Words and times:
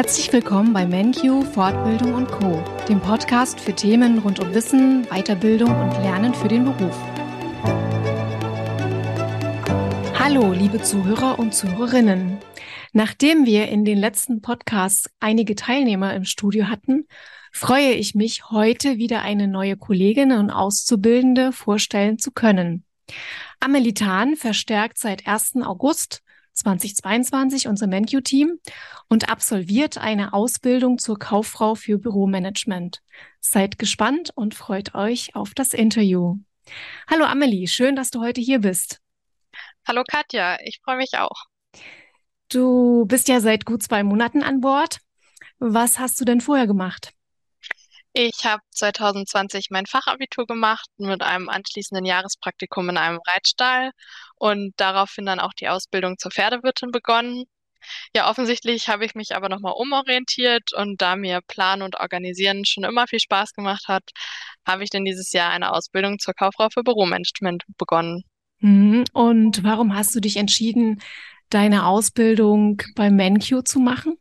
Herzlich 0.00 0.32
willkommen 0.32 0.72
bei 0.72 0.86
MenQ 0.86 1.44
Fortbildung 1.52 2.14
und 2.14 2.26
Co, 2.28 2.64
dem 2.88 3.02
Podcast 3.02 3.60
für 3.60 3.74
Themen 3.74 4.20
rund 4.20 4.40
um 4.40 4.54
Wissen, 4.54 5.04
Weiterbildung 5.10 5.68
und 5.78 5.92
Lernen 6.02 6.32
für 6.32 6.48
den 6.48 6.64
Beruf. 6.64 6.96
Hallo, 10.18 10.54
liebe 10.54 10.80
Zuhörer 10.80 11.38
und 11.38 11.54
Zuhörerinnen. 11.54 12.38
Nachdem 12.94 13.44
wir 13.44 13.68
in 13.68 13.84
den 13.84 13.98
letzten 13.98 14.40
Podcasts 14.40 15.10
einige 15.20 15.54
Teilnehmer 15.54 16.14
im 16.14 16.24
Studio 16.24 16.68
hatten, 16.68 17.06
freue 17.52 17.92
ich 17.92 18.14
mich, 18.14 18.48
heute 18.48 18.96
wieder 18.96 19.20
eine 19.20 19.48
neue 19.48 19.76
Kollegin 19.76 20.32
und 20.32 20.48
Auszubildende 20.48 21.52
vorstellen 21.52 22.18
zu 22.18 22.30
können. 22.30 22.84
Amelie 23.60 23.92
Tahn 23.92 24.34
verstärkt 24.36 24.96
seit 24.96 25.26
1. 25.26 25.56
August 25.62 26.22
2022 26.60 27.68
unser 27.68 27.86
MenQ-Team 27.86 28.58
und 29.08 29.28
absolviert 29.28 29.98
eine 29.98 30.32
Ausbildung 30.32 30.98
zur 30.98 31.18
Kauffrau 31.18 31.74
für 31.74 31.98
Büromanagement. 31.98 33.02
Seid 33.40 33.78
gespannt 33.78 34.30
und 34.34 34.54
freut 34.54 34.94
euch 34.94 35.34
auf 35.34 35.52
das 35.54 35.74
Interview. 35.74 36.36
Hallo 37.08 37.24
Amelie, 37.24 37.66
schön, 37.66 37.96
dass 37.96 38.10
du 38.10 38.20
heute 38.20 38.40
hier 38.40 38.60
bist. 38.60 39.00
Hallo 39.86 40.04
Katja, 40.06 40.58
ich 40.64 40.80
freue 40.84 40.96
mich 40.96 41.18
auch. 41.18 41.46
Du 42.48 43.06
bist 43.06 43.28
ja 43.28 43.40
seit 43.40 43.64
gut 43.64 43.82
zwei 43.82 44.02
Monaten 44.02 44.42
an 44.42 44.60
Bord. 44.60 44.98
Was 45.58 45.98
hast 45.98 46.20
du 46.20 46.24
denn 46.24 46.40
vorher 46.40 46.66
gemacht? 46.66 47.12
Ich 48.12 48.44
habe 48.44 48.62
2020 48.72 49.68
mein 49.70 49.86
Fachabitur 49.86 50.46
gemacht 50.46 50.88
mit 50.98 51.22
einem 51.22 51.48
anschließenden 51.48 52.04
Jahrespraktikum 52.04 52.88
in 52.88 52.96
einem 52.96 53.20
Reitstall 53.26 53.92
und 54.36 54.72
daraufhin 54.76 55.26
dann 55.26 55.38
auch 55.38 55.52
die 55.52 55.68
Ausbildung 55.68 56.18
zur 56.18 56.32
Pferdewirtin 56.32 56.90
begonnen. 56.90 57.44
Ja, 58.14 58.28
offensichtlich 58.28 58.88
habe 58.88 59.04
ich 59.04 59.14
mich 59.14 59.34
aber 59.34 59.48
nochmal 59.48 59.74
umorientiert 59.76 60.72
und 60.74 61.00
da 61.00 61.16
mir 61.16 61.40
Planen 61.46 61.82
und 61.82 61.98
Organisieren 62.00 62.64
schon 62.64 62.84
immer 62.84 63.06
viel 63.06 63.20
Spaß 63.20 63.52
gemacht 63.52 63.84
hat, 63.88 64.02
habe 64.66 64.84
ich 64.84 64.90
dann 64.90 65.04
dieses 65.04 65.32
Jahr 65.32 65.50
eine 65.50 65.72
Ausbildung 65.72 66.18
zur 66.18 66.34
Kauffrau 66.34 66.68
für 66.72 66.82
Büromanagement 66.82 67.64
begonnen. 67.78 68.24
Mhm. 68.58 69.04
Und 69.12 69.64
warum 69.64 69.94
hast 69.94 70.14
du 70.14 70.20
dich 70.20 70.36
entschieden, 70.36 71.00
deine 71.48 71.86
Ausbildung 71.86 72.82
bei 72.96 73.10
MenQ 73.10 73.66
zu 73.66 73.80
machen? 73.80 74.18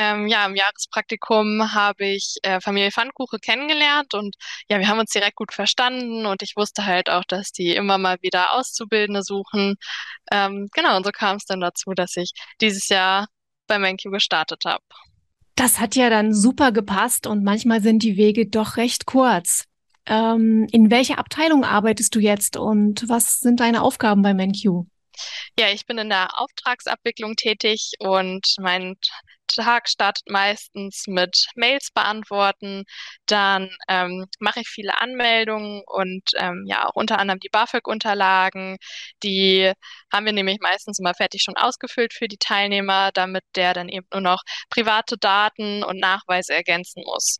Ähm, 0.00 0.28
ja, 0.28 0.46
im 0.46 0.54
Jahrespraktikum 0.54 1.74
habe 1.74 2.06
ich 2.06 2.36
äh, 2.42 2.60
Familie 2.60 2.92
Pfannkuche 2.92 3.38
kennengelernt 3.40 4.14
und 4.14 4.36
ja, 4.68 4.78
wir 4.78 4.86
haben 4.86 5.00
uns 5.00 5.10
direkt 5.10 5.34
gut 5.34 5.52
verstanden 5.52 6.24
und 6.24 6.40
ich 6.42 6.54
wusste 6.54 6.86
halt 6.86 7.10
auch, 7.10 7.24
dass 7.24 7.50
die 7.50 7.74
immer 7.74 7.98
mal 7.98 8.16
wieder 8.22 8.54
Auszubildende 8.54 9.24
suchen. 9.24 9.74
Ähm, 10.30 10.68
genau, 10.72 10.96
und 10.96 11.04
so 11.04 11.10
kam 11.10 11.36
es 11.36 11.46
dann 11.46 11.60
dazu, 11.60 11.94
dass 11.94 12.16
ich 12.16 12.30
dieses 12.60 12.88
Jahr 12.88 13.26
bei 13.66 13.80
MenQ 13.80 14.12
gestartet 14.12 14.62
habe. 14.64 14.84
Das 15.56 15.80
hat 15.80 15.96
ja 15.96 16.10
dann 16.10 16.32
super 16.32 16.70
gepasst 16.70 17.26
und 17.26 17.42
manchmal 17.42 17.82
sind 17.82 18.04
die 18.04 18.16
Wege 18.16 18.46
doch 18.46 18.76
recht 18.76 19.04
kurz. 19.04 19.64
Ähm, 20.06 20.68
in 20.70 20.92
welcher 20.92 21.18
Abteilung 21.18 21.64
arbeitest 21.64 22.14
du 22.14 22.20
jetzt 22.20 22.56
und 22.56 23.08
was 23.08 23.40
sind 23.40 23.58
deine 23.58 23.82
Aufgaben 23.82 24.22
bei 24.22 24.32
MenQ? 24.32 24.86
Ja, 25.58 25.70
ich 25.72 25.86
bin 25.86 25.98
in 25.98 26.08
der 26.08 26.38
Auftragsabwicklung 26.38 27.34
tätig 27.34 27.94
und 27.98 28.46
mein 28.60 28.94
Tag 29.48 29.88
startet 29.88 30.28
meistens 30.28 31.04
mit 31.06 31.46
Mails 31.54 31.90
beantworten. 31.92 32.84
Dann 33.26 33.70
ähm, 33.88 34.26
mache 34.38 34.60
ich 34.60 34.68
viele 34.68 35.00
Anmeldungen 35.00 35.82
und 35.86 36.22
ähm, 36.38 36.64
ja 36.66 36.86
auch 36.86 36.94
unter 36.94 37.18
anderem 37.18 37.40
die 37.40 37.48
BAföG-Unterlagen. 37.48 38.78
Die 39.22 39.72
haben 40.12 40.26
wir 40.26 40.32
nämlich 40.32 40.58
meistens 40.60 40.98
immer 40.98 41.14
fertig 41.14 41.42
schon 41.42 41.56
ausgefüllt 41.56 42.14
für 42.14 42.28
die 42.28 42.38
Teilnehmer, 42.38 43.10
damit 43.12 43.44
der 43.56 43.74
dann 43.74 43.88
eben 43.88 44.06
nur 44.12 44.22
noch 44.22 44.42
private 44.70 45.16
Daten 45.18 45.82
und 45.84 45.98
Nachweise 45.98 46.54
ergänzen 46.54 47.02
muss. 47.04 47.38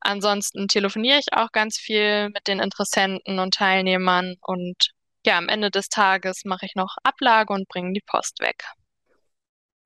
Ansonsten 0.00 0.68
telefoniere 0.68 1.18
ich 1.18 1.32
auch 1.32 1.52
ganz 1.52 1.78
viel 1.78 2.30
mit 2.30 2.46
den 2.48 2.60
Interessenten 2.60 3.38
und 3.38 3.54
Teilnehmern 3.54 4.36
und 4.42 4.90
ja, 5.26 5.36
am 5.38 5.48
Ende 5.48 5.70
des 5.70 5.88
Tages 5.88 6.44
mache 6.44 6.66
ich 6.66 6.74
noch 6.74 6.96
Ablage 7.02 7.52
und 7.52 7.68
bringe 7.68 7.92
die 7.92 8.02
Post 8.06 8.40
weg. 8.40 8.64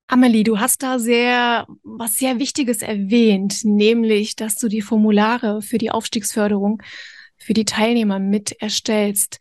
Amelie, 0.07 0.43
du 0.43 0.59
hast 0.59 0.83
da 0.83 0.99
sehr, 0.99 1.65
was 1.83 2.17
sehr 2.17 2.39
Wichtiges 2.39 2.81
erwähnt, 2.81 3.63
nämlich, 3.63 4.35
dass 4.35 4.55
du 4.55 4.67
die 4.67 4.81
Formulare 4.81 5.61
für 5.61 5.79
die 5.79 5.89
Aufstiegsförderung 5.89 6.81
für 7.37 7.53
die 7.53 7.65
Teilnehmer 7.65 8.19
mit 8.19 8.51
erstellst. 8.61 9.39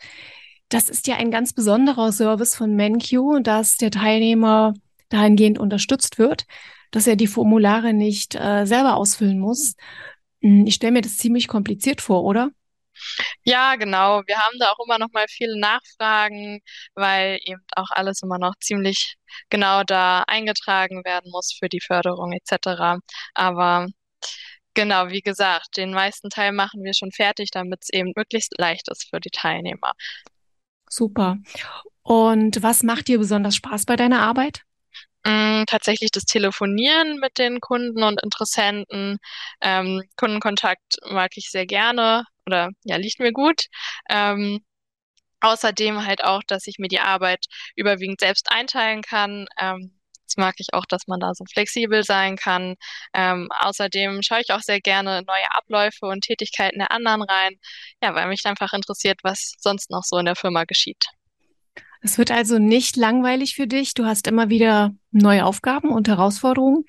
Das 0.69 0.89
ist 0.89 1.07
ja 1.07 1.17
ein 1.17 1.31
ganz 1.31 1.53
besonderer 1.53 2.13
Service 2.13 2.55
von 2.55 2.75
MenQ, 2.75 3.43
dass 3.43 3.77
der 3.77 3.91
Teilnehmer 3.91 4.75
dahingehend 5.11 5.59
unterstützt 5.59 6.19
wird, 6.19 6.47
dass 6.91 7.07
er 7.07 7.17
die 7.17 7.27
Formulare 7.27 7.93
nicht 7.93 8.35
äh, 8.35 8.65
selber 8.65 8.97
ausfüllen 8.97 9.39
muss. 9.39 9.75
Hm, 10.41 10.67
ich 10.67 10.75
stelle 10.75 10.93
mir 10.93 11.03
das 11.03 11.19
ziemlich 11.19 11.47
kompliziert 11.47 12.01
vor, 12.01 12.25
oder? 12.25 12.51
Ja, 13.45 13.77
genau. 13.77 14.23
Wir 14.27 14.39
haben 14.39 14.59
da 14.59 14.71
auch 14.73 14.85
immer 14.85 14.99
noch 14.99 15.13
mal 15.13 15.27
viele 15.29 15.59
Nachfragen, 15.59 16.61
weil 16.95 17.39
eben 17.45 17.61
auch 17.77 17.91
alles 17.91 18.23
immer 18.23 18.39
noch 18.39 18.55
ziemlich 18.61 19.17
genau 19.51 19.83
da 19.85 20.23
eingetragen 20.27 21.05
werden 21.05 21.31
muss 21.31 21.55
für 21.59 21.69
die 21.69 21.81
Förderung 21.81 22.33
etc. 22.33 23.01
Aber 23.35 23.87
genau, 24.73 25.11
wie 25.11 25.21
gesagt, 25.21 25.77
den 25.77 25.93
meisten 25.93 26.31
Teil 26.31 26.53
machen 26.53 26.83
wir 26.85 26.95
schon 26.95 27.13
fertig, 27.13 27.51
damit 27.51 27.81
es 27.83 27.91
eben 27.91 28.13
möglichst 28.17 28.59
leicht 28.59 28.89
ist 28.89 29.09
für 29.11 29.21
die 29.21 29.31
Teilnehmer. 29.31 29.93
Super. 30.89 31.39
Und 32.03 32.63
was 32.63 32.83
macht 32.83 33.09
dir 33.09 33.19
besonders 33.19 33.57
Spaß 33.57 33.85
bei 33.87 33.97
deiner 33.97 34.21
Arbeit? 34.21 34.63
Mm, 35.27 35.65
tatsächlich 35.67 36.11
das 36.11 36.25
Telefonieren 36.25 37.19
mit 37.19 37.39
den 37.39 37.61
Kunden 37.61 38.03
und 38.03 38.23
Interessenten. 38.23 39.19
Ähm, 39.61 40.03
Kundenkontakt 40.17 40.99
mag 41.11 41.33
ich 41.37 41.51
sehr 41.51 41.67
gerne 41.67 42.25
oder 42.47 42.71
ja, 42.85 42.97
liegt 42.97 43.21
mir 43.21 43.33
gut. 43.33 43.65
Ähm, 44.11 44.61
außerdem 45.41 46.07
halt 46.07 46.25
auch, 46.25 46.43
dass 46.47 46.67
ich 46.67 46.79
mir 46.79 46.89
die 46.89 47.01
Arbeit 47.01 47.47
überwiegend 47.77 48.21
selbst 48.21 48.51
einteilen 48.53 49.03
kann. 49.03 49.47
Ähm, 49.61 49.99
das 50.27 50.37
mag 50.39 50.55
ich 50.59 50.75
auch, 50.75 50.87
dass 50.87 51.07
man 51.07 51.21
da 51.21 51.35
so 51.35 51.45
flexibel 51.53 52.05
sein 52.05 52.37
kann. 52.37 52.77
Ähm, 53.15 53.49
außerdem 53.61 54.23
schaue 54.23 54.41
ich 54.43 54.53
auch 54.53 54.61
sehr 54.61 54.81
gerne 54.81 55.23
neue 55.27 55.51
Abläufe 55.53 56.07
und 56.07 56.23
Tätigkeiten 56.23 56.79
der 56.81 56.91
anderen 56.93 57.23
rein, 57.23 57.55
ja, 58.03 58.15
weil 58.15 58.29
mich 58.29 58.45
einfach 58.47 58.73
interessiert, 58.73 59.21
was 59.23 59.55
sonst 59.61 59.91
noch 59.91 60.03
so 60.05 60.19
in 60.19 60.27
der 60.27 60.37
Firma 60.37 60.65
geschieht. 60.65 61.05
Es 62.05 62.19
wird 62.19 62.31
also 62.31 62.59
nicht 62.59 62.97
langweilig 62.97 63.55
für 63.55 63.67
dich. 63.67 63.95
Du 63.95 64.05
hast 64.05 64.27
immer 64.27 64.51
wieder 64.51 64.93
neue 65.11 65.47
Aufgaben 65.47 65.89
und 65.89 66.07
Herausforderungen. 66.07 66.85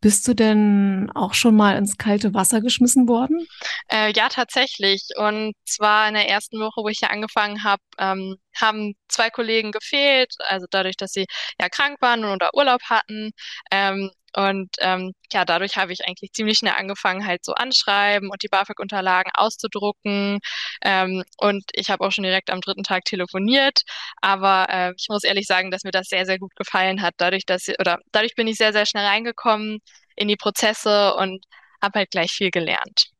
Bist 0.00 0.26
du 0.26 0.32
denn 0.32 1.10
auch 1.14 1.34
schon 1.34 1.54
mal 1.54 1.76
ins 1.76 1.98
kalte 1.98 2.32
Wasser 2.32 2.62
geschmissen 2.62 3.06
worden? 3.06 3.46
Äh, 3.88 4.14
ja, 4.16 4.30
tatsächlich. 4.30 5.02
Und 5.18 5.52
zwar 5.66 6.08
in 6.08 6.14
der 6.14 6.30
ersten 6.30 6.58
Woche, 6.60 6.82
wo 6.82 6.88
ich 6.88 7.00
hier 7.00 7.10
angefangen 7.10 7.62
habe, 7.62 7.82
ähm, 7.98 8.36
haben 8.58 8.94
zwei 9.08 9.28
Kollegen 9.28 9.70
gefehlt. 9.70 10.32
Also 10.48 10.66
dadurch, 10.70 10.96
dass 10.96 11.12
sie 11.12 11.26
ja 11.60 11.68
krank 11.68 11.98
waren 12.00 12.24
oder 12.24 12.48
Urlaub 12.54 12.80
hatten. 12.84 13.32
Ähm, 13.70 14.10
und 14.36 14.70
ähm, 14.80 15.12
ja, 15.32 15.44
dadurch 15.44 15.76
habe 15.76 15.92
ich 15.92 16.06
eigentlich 16.06 16.32
ziemlich 16.32 16.58
schnell 16.58 16.74
angefangen, 16.76 17.26
halt 17.26 17.44
so 17.44 17.54
anschreiben 17.54 18.30
und 18.30 18.42
die 18.42 18.48
BAföG-Unterlagen 18.48 19.30
auszudrucken. 19.34 20.40
Ähm, 20.82 21.22
und 21.38 21.64
ich 21.72 21.90
habe 21.90 22.04
auch 22.04 22.12
schon 22.12 22.24
direkt 22.24 22.50
am 22.50 22.60
dritten 22.60 22.82
Tag 22.82 23.04
telefoniert. 23.04 23.82
Aber 24.20 24.66
äh, 24.70 24.92
ich 24.96 25.06
muss 25.08 25.24
ehrlich 25.24 25.46
sagen, 25.46 25.70
dass 25.70 25.84
mir 25.84 25.92
das 25.92 26.08
sehr, 26.08 26.26
sehr 26.26 26.38
gut 26.38 26.54
gefallen 26.56 27.02
hat. 27.02 27.14
Dadurch, 27.18 27.46
dass 27.46 27.68
oder 27.78 27.98
dadurch 28.12 28.34
bin 28.34 28.48
ich 28.48 28.56
sehr, 28.56 28.72
sehr 28.72 28.86
schnell 28.86 29.06
reingekommen 29.06 29.78
in 30.16 30.28
die 30.28 30.36
Prozesse 30.36 31.14
und 31.14 31.44
habe 31.82 32.00
halt 32.00 32.10
gleich 32.10 32.32
viel 32.32 32.50
gelernt. 32.50 33.10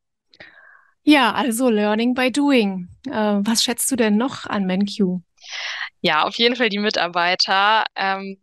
Ja, 1.03 1.33
also 1.33 1.69
Learning 1.69 2.13
by 2.15 2.31
Doing. 2.31 2.89
Äh, 3.07 3.11
was 3.11 3.63
schätzt 3.63 3.91
du 3.91 3.95
denn 3.95 4.17
noch 4.17 4.47
an 4.47 4.65
MenQ? 4.65 5.21
Ja, 6.01 6.23
auf 6.23 6.35
jeden 6.35 6.55
Fall 6.55 6.69
die 6.69 6.79
Mitarbeiter. 6.79 7.83
Ähm, 7.95 8.37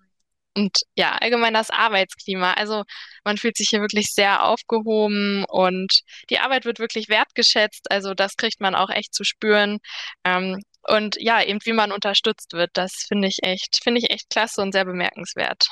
und 0.55 0.79
ja, 0.97 1.13
allgemein 1.13 1.55
das 1.55 1.71
Arbeitsklima. 1.71 2.55
Also 2.55 2.85
man 3.25 3.39
fühlt 3.39 3.57
sich 3.57 3.69
hier 3.71 3.81
wirklich 3.81 4.09
sehr 4.13 4.45
aufgehoben 4.45 5.45
und 5.49 6.03
die 6.31 6.39
Arbeit 6.39 6.65
wird 6.65 6.79
wirklich 6.79 7.09
wertgeschätzt. 7.09 7.91
Also 7.91 8.15
das 8.15 8.37
kriegt 8.37 8.61
man 8.61 8.75
auch 8.75 8.91
echt 8.91 9.15
zu 9.15 9.25
spüren. 9.25 9.79
Ähm, 10.25 10.61
und 10.89 11.17
ja, 11.21 11.43
eben 11.43 11.61
wie 11.65 11.73
man 11.73 11.93
unterstützt 11.93 12.53
wird, 12.53 12.71
das 12.75 13.05
finde 13.09 13.29
ich 13.29 13.39
echt, 13.43 13.81
finde 13.83 14.01
ich 14.01 14.11
echt 14.11 14.31
klasse 14.31 14.61
und 14.63 14.73
sehr 14.73 14.85
bemerkenswert. 14.85 15.69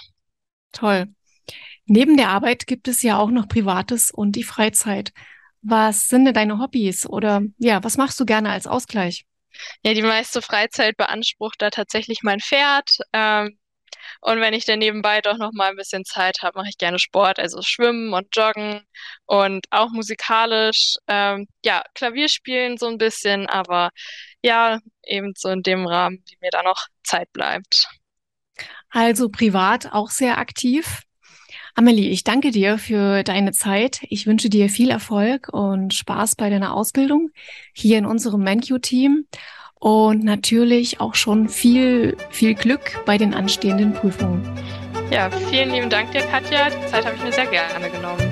Toll. 0.73 1.09
Neben 1.87 2.17
der 2.17 2.29
Arbeit 2.29 2.67
gibt 2.67 2.87
es 2.87 3.03
ja 3.03 3.19
auch 3.19 3.31
noch 3.31 3.49
Privates 3.49 4.11
und 4.11 4.33
die 4.33 4.44
Freizeit. 4.44 5.12
Was 5.62 6.09
sind 6.09 6.25
denn 6.25 6.35
deine 6.35 6.59
Hobbys 6.59 7.06
oder 7.06 7.43
ja, 7.59 7.83
was 7.83 7.97
machst 7.97 8.19
du 8.21 8.25
gerne 8.25 8.50
als 8.50 8.67
Ausgleich? 8.67 9.26
Ja, 9.83 9.94
die 9.94 10.03
meiste 10.03 10.43
Freizeit 10.43 10.97
beansprucht 10.97 11.61
da 11.61 11.71
tatsächlich 11.71 12.21
mein 12.23 12.41
Pferd. 12.41 12.99
Ähm, 13.12 13.59
und 14.21 14.41
wenn 14.41 14.55
ich 14.55 14.67
dann 14.67 14.79
nebenbei 14.79 15.21
doch 15.21 15.39
noch 15.39 15.53
mal 15.53 15.71
ein 15.71 15.77
bisschen 15.77 16.05
Zeit 16.05 16.39
habe, 16.43 16.59
mache 16.59 16.69
ich 16.69 16.79
gerne 16.79 16.99
Sport, 16.99 17.39
also 17.39 17.63
Schwimmen 17.63 18.13
und 18.13 18.29
Joggen 18.37 18.83
und 19.27 19.67
auch 19.71 19.91
musikalisch, 19.91 20.97
ähm, 21.09 21.47
ja, 21.65 21.83
Klavier 21.95 22.29
spielen 22.29 22.77
so 22.77 22.87
ein 22.87 22.99
bisschen, 22.99 23.47
aber 23.47 23.91
ja, 24.43 24.79
eben 25.05 25.33
so 25.37 25.49
in 25.49 25.63
dem 25.63 25.87
Rahmen, 25.87 26.23
wie 26.29 26.37
mir 26.41 26.51
da 26.51 26.63
noch 26.63 26.87
Zeit 27.03 27.33
bleibt. 27.33 27.87
Also 28.91 29.29
privat 29.29 29.93
auch 29.93 30.11
sehr 30.11 30.39
aktiv. 30.39 31.03
Amelie, 31.75 32.11
ich 32.11 32.25
danke 32.25 32.51
dir 32.51 32.79
für 32.79 33.23
deine 33.23 33.53
Zeit. 33.53 34.01
Ich 34.09 34.27
wünsche 34.27 34.51
dir 34.51 34.69
viel 34.69 34.91
Erfolg 34.91 35.49
und 35.53 35.95
Spaß 35.95 36.37
bei 36.37 36.51
deiner 36.51 36.75
Ausbildung 36.75 37.31
hier 37.73 37.99
in 37.99 38.07
unserem 38.07 38.43
MenQ-Team 38.43 39.27
und 39.81 40.23
natürlich 40.23 41.00
auch 41.00 41.15
schon 41.15 41.49
viel, 41.49 42.17
viel 42.31 42.55
Glück 42.55 43.05
bei 43.06 43.19
den 43.19 43.35
anstehenden 43.35 43.93
Prüfungen. 43.93 44.49
Ja, 45.11 45.29
vielen 45.50 45.73
lieben 45.73 45.91
Dank 45.91 46.12
dir, 46.12 46.21
Katja. 46.23 46.71
Die 46.71 46.87
Zeit 46.87 47.05
habe 47.05 47.17
ich 47.17 47.25
mir 47.25 47.32
sehr 47.32 47.47
gerne 47.47 47.91
genommen. 47.91 48.30